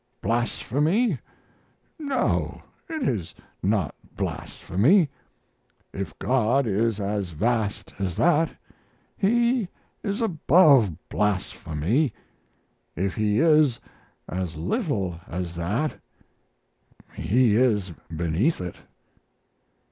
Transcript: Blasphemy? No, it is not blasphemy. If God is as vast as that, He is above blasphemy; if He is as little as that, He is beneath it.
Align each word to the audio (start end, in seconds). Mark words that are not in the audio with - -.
Blasphemy? 0.19 1.19
No, 1.99 2.63
it 2.89 3.03
is 3.07 3.35
not 3.61 3.93
blasphemy. 4.17 5.11
If 5.93 6.17
God 6.17 6.65
is 6.65 6.99
as 6.99 7.29
vast 7.29 7.93
as 7.99 8.15
that, 8.17 8.49
He 9.15 9.67
is 10.01 10.19
above 10.19 10.97
blasphemy; 11.07 12.13
if 12.95 13.13
He 13.13 13.39
is 13.41 13.79
as 14.27 14.55
little 14.57 15.21
as 15.27 15.53
that, 15.53 16.01
He 17.13 17.55
is 17.55 17.91
beneath 18.09 18.59
it. 18.59 18.77